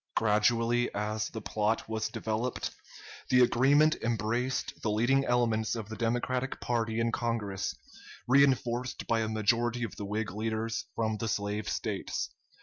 [0.15, 2.71] Gradually, as the plot was developed,
[3.29, 7.75] the agreement embraced the leading elements of the Democratic party in Congress,
[8.27, 12.31] reenforced by a majority of the Whig leaders from the slave States.